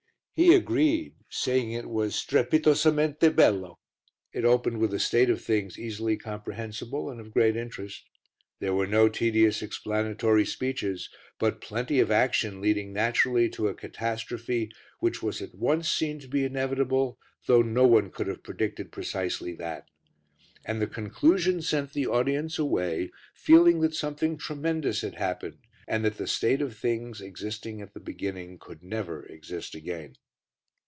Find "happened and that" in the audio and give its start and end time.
25.15-26.17